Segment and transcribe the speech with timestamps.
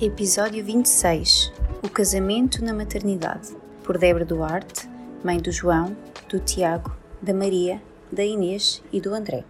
[0.00, 3.54] Episódio 26 O casamento na maternidade
[3.84, 4.88] por Débora Duarte,
[5.22, 5.96] mãe do João,
[6.28, 7.80] do Tiago, da Maria,
[8.10, 9.44] da Inês e do André.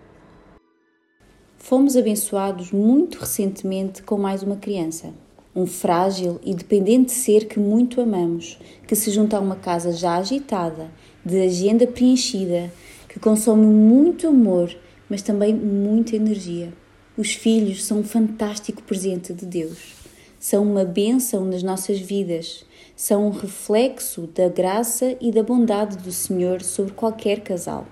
[1.57, 5.15] Fomos abençoados muito recentemente com mais uma criança,
[5.57, 10.16] um frágil e dependente ser que muito amamos, que se junta a uma casa já
[10.16, 10.91] agitada,
[11.24, 12.71] de agenda preenchida,
[13.09, 14.77] que consome muito amor,
[15.09, 16.71] mas também muita energia.
[17.16, 20.04] Os filhos são um fantástico presente de Deus
[20.45, 26.13] são uma bênção nas nossas vidas, são um reflexo da graça e da bondade do
[26.13, 27.87] Senhor sobre qualquer casal.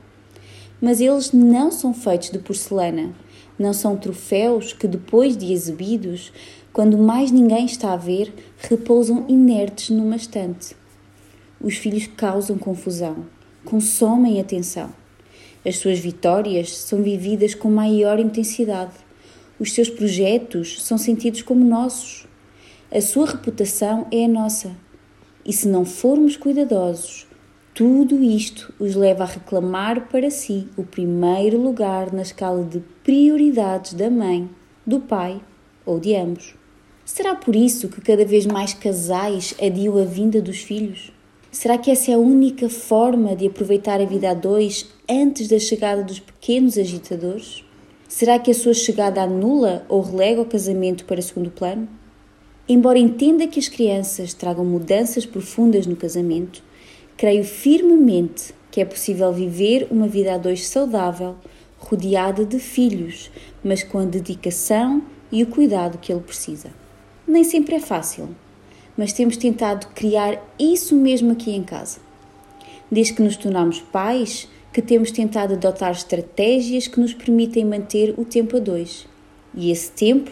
[0.79, 3.15] Mas eles não são feitos de porcelana,
[3.59, 6.31] não são troféus que, depois de exibidos,
[6.75, 10.77] quando mais ninguém está a ver, repousam inertes numa estante.
[11.59, 13.25] Os filhos causam confusão,
[13.65, 14.93] consomem atenção.
[15.65, 18.93] As suas vitórias são vividas com maior intensidade.
[19.59, 22.31] Os seus projetos são sentidos como nossos.
[22.95, 24.77] A sua reputação é a nossa.
[25.47, 27.27] E se não formos cuidadosos,
[27.73, 33.95] tudo isto os leva a reclamar para si o primeiro lugar na escala de prioridades
[33.95, 34.47] da mãe,
[34.87, 35.41] do pai
[35.87, 36.55] ou de ambos.
[37.03, 41.11] Será por isso que cada vez mais casais adiam a vinda dos filhos?
[41.51, 45.59] Será que essa é a única forma de aproveitar a vida a dois antes da
[45.59, 47.65] chegada dos pequenos agitadores?
[48.07, 51.89] Será que a sua chegada anula ou relega o casamento para segundo plano?
[52.69, 56.63] Embora entenda que as crianças tragam mudanças profundas no casamento,
[57.17, 61.37] creio firmemente que é possível viver uma vida a dois saudável,
[61.79, 63.31] rodeada de filhos,
[63.63, 66.71] mas com a dedicação e o cuidado que ele precisa.
[67.27, 68.29] Nem sempre é fácil,
[68.97, 71.99] mas temos tentado criar isso mesmo aqui em casa.
[72.91, 78.25] Desde que nos tornamos pais, que temos tentado adotar estratégias que nos permitem manter o
[78.25, 79.07] tempo a dois.
[79.55, 80.31] E esse tempo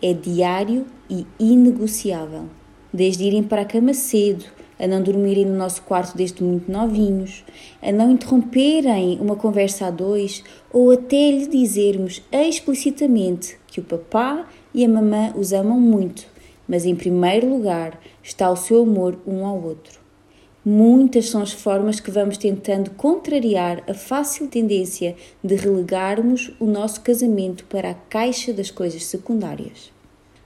[0.00, 2.44] é diário e inegociável.
[2.92, 4.44] Desde irem para a cama cedo,
[4.78, 7.44] a não dormirem no nosso quarto desde muito novinhos,
[7.82, 14.48] a não interromperem uma conversa a dois ou até lhe dizermos explicitamente que o papá
[14.72, 16.26] e a mamã os amam muito,
[16.66, 20.00] mas em primeiro lugar está o seu amor um ao outro.
[20.64, 27.00] Muitas são as formas que vamos tentando contrariar a fácil tendência de relegarmos o nosso
[27.00, 29.90] casamento para a caixa das coisas secundárias.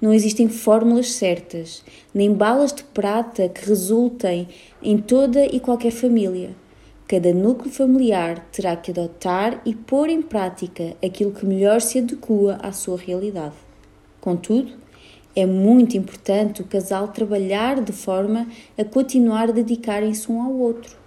[0.04, 1.82] Não existem fórmulas certas,
[2.12, 4.46] nem balas de prata que resultem
[4.82, 6.50] em toda e qualquer família.
[7.08, 12.58] Cada núcleo familiar terá que adotar e pôr em prática aquilo que melhor se adequa
[12.62, 13.54] à sua realidade.
[14.20, 14.72] Contudo,
[15.34, 20.98] é muito importante o casal trabalhar de forma a continuar a dedicarem-se um ao outro,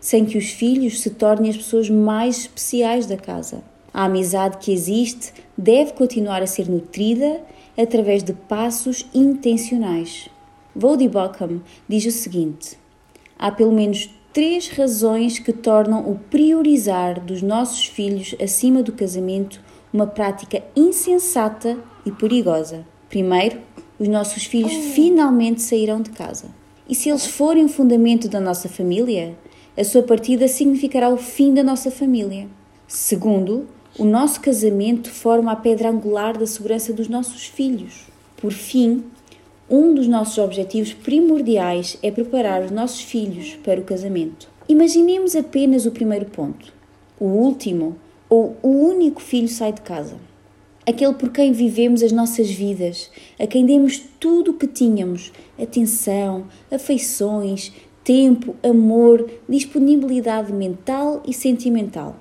[0.00, 3.62] sem que os filhos se tornem as pessoas mais especiais da casa.
[3.92, 7.42] A amizade que existe deve continuar a ser nutrida
[7.76, 10.28] através de passos intencionais.
[10.74, 12.78] Vody Bockham diz o seguinte:
[13.38, 19.60] há pelo menos três razões que tornam o priorizar dos nossos filhos acima do casamento
[19.92, 21.76] uma prática insensata
[22.06, 22.86] e perigosa.
[23.08, 23.60] Primeiro,
[23.98, 26.46] os nossos filhos finalmente sairão de casa.
[26.88, 29.36] E se eles forem o fundamento da nossa família,
[29.76, 32.48] a sua partida significará o fim da nossa família.
[32.86, 33.68] Segundo,
[33.98, 38.06] o nosso casamento forma a pedra angular da segurança dos nossos filhos.
[38.36, 39.02] Por fim,
[39.68, 44.48] um dos nossos objetivos primordiais é preparar os nossos filhos para o casamento.
[44.68, 46.72] Imaginemos apenas o primeiro ponto.
[47.18, 47.96] O último
[48.28, 50.16] ou o único filho sai de casa.
[50.86, 56.46] Aquele por quem vivemos as nossas vidas, a quem demos tudo o que tínhamos: atenção,
[56.70, 57.72] afeições,
[58.04, 62.16] tempo, amor, disponibilidade mental e sentimental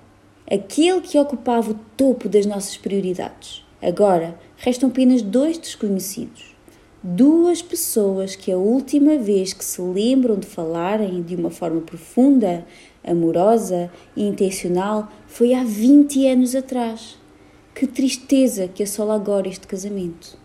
[0.51, 3.63] aquele que ocupava o topo das nossas prioridades.
[3.81, 6.56] Agora restam apenas dois desconhecidos.
[7.01, 12.66] Duas pessoas que a última vez que se lembram de falarem de uma forma profunda,
[13.04, 17.18] amorosa e intencional foi há 20 anos atrás.
[17.74, 20.38] Que tristeza que assola agora este casamento.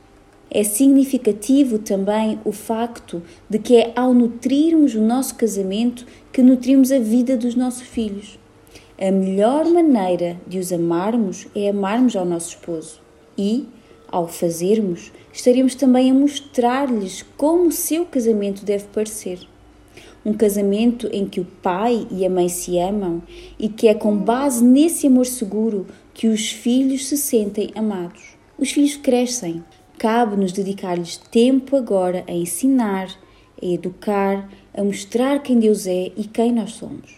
[0.48, 6.92] É significativo também o facto de que é ao nutrirmos o nosso casamento que nutrimos
[6.92, 8.38] a vida dos nossos filhos.
[8.96, 13.00] A melhor maneira de os amarmos é amarmos ao nosso esposo.
[13.36, 13.66] E,
[14.06, 19.40] Ao fazermos, estaremos também a mostrar-lhes como o seu casamento deve parecer.
[20.24, 23.20] Um casamento em que o pai e a mãe se amam
[23.58, 28.22] e que é com base nesse amor seguro que os filhos se sentem amados.
[28.56, 29.64] Os filhos crescem.
[29.98, 33.08] Cabe-nos dedicar-lhes tempo agora a ensinar,
[33.60, 37.16] a educar, a mostrar quem Deus é e quem nós somos.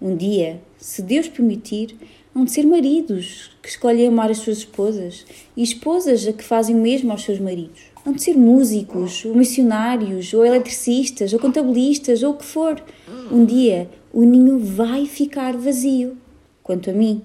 [0.00, 1.94] Um dia, se Deus permitir,
[2.34, 6.74] hão de ser maridos que escolhem amar as suas esposas e esposas a que fazem
[6.74, 7.80] o mesmo aos seus maridos.
[8.06, 12.82] Hão de ser músicos, ou missionários, ou eletricistas, ou contabilistas, ou o que for.
[13.30, 16.16] Um dia o ninho vai ficar vazio.
[16.62, 17.22] Quanto a mim,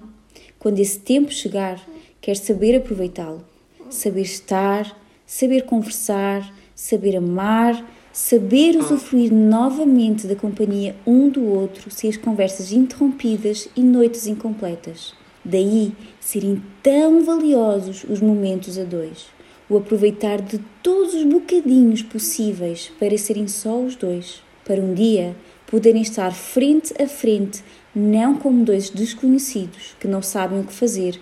[0.58, 1.80] quando esse tempo chegar,
[2.20, 3.44] quero saber aproveitá-lo,
[3.88, 7.82] saber estar, saber conversar, saber amar
[8.16, 15.12] saber usufruir novamente da companhia um do outro sem as conversas interrompidas e noites incompletas.
[15.44, 19.26] Daí serem tão valiosos os momentos a dois,
[19.68, 25.36] o aproveitar de todos os bocadinhos possíveis para serem só os dois, para um dia
[25.66, 27.62] poderem estar frente a frente,
[27.94, 31.20] não como dois desconhecidos que não sabem o que fazer,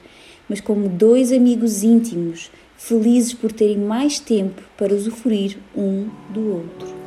[0.48, 7.03] mas como dois amigos íntimos felizes por terem mais tempo para usufruir um do outro.